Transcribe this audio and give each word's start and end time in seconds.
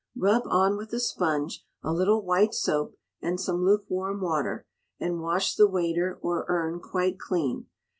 Rub 0.17 0.47
on 0.47 0.77
with 0.77 0.91
a 0.93 0.99
sponge 0.99 1.63
a 1.83 1.93
little 1.93 2.23
white 2.25 2.55
soap 2.55 2.95
and 3.21 3.39
some 3.39 3.63
lukewarm 3.63 4.19
water, 4.19 4.65
and 4.99 5.21
wash 5.21 5.53
the 5.53 5.67
waiter 5.67 6.17
or 6.23 6.43
urn 6.49 6.79
quite 6.79 7.19
clean. 7.19 7.67